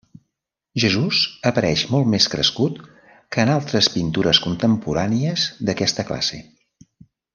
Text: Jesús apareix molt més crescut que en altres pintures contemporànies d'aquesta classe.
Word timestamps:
Jesús 0.83 1.19
apareix 1.49 1.83
molt 1.91 2.09
més 2.13 2.27
crescut 2.35 2.79
que 3.35 3.45
en 3.45 3.53
altres 3.57 3.91
pintures 3.99 4.41
contemporànies 4.47 5.45
d'aquesta 5.69 6.07
classe. 6.11 6.41